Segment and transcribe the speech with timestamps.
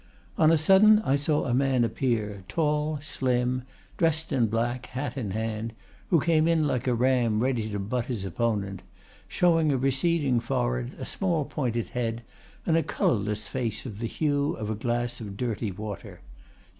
[0.35, 3.61] "On a sudden I saw a man appear, tall, slim,
[3.97, 5.73] dressed in black, hat in hand,
[6.09, 8.81] who came in like a ram ready to butt his opponent,
[9.27, 12.23] showing a receding forehead, a small pointed head,
[12.65, 16.21] and a colorless face of the hue of a glass of dirty water.